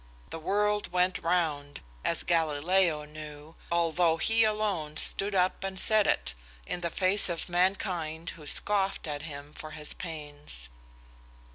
[0.31, 6.33] The world went round, as Galileo knew, although he alone stood up and said it
[6.65, 10.71] in the face of mankind, who scoffed at him for his pains."